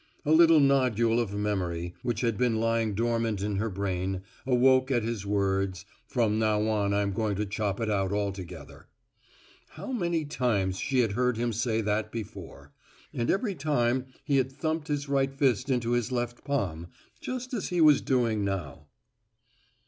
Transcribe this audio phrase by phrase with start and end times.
[0.25, 5.03] A little nodule of memory, which had been lying dormant in her brain, awoke at
[5.03, 8.87] his words, "from now on I'm going to chop it out altogether."
[9.67, 12.73] How many times she had heard him say that before
[13.13, 16.87] and every time he had thumped his right fist into his left palm,
[17.19, 18.87] just as he was doing now.